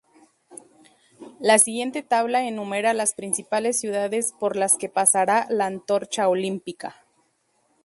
La 1.39 1.59
siguiente 1.59 2.01
tabla 2.01 2.47
enumera 2.47 2.95
las 2.95 3.13
principales 3.13 3.79
ciudades 3.79 4.31
por 4.39 4.55
las 4.55 4.75
que 4.75 4.89
pasará 4.89 5.45
la 5.51 5.67
antorcha 5.67 6.27
olímpica. 6.27 7.05